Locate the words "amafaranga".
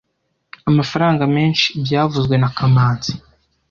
0.69-1.23